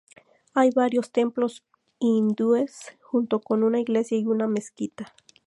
Hay 0.55 0.71
varios 0.71 1.11
templos 1.11 1.63
hindúes, 1.99 2.79
junto 3.01 3.39
con 3.39 3.61
una 3.61 3.79
iglesia 3.79 4.17
y 4.17 4.25
una 4.25 4.47
mezquita. 4.47 5.13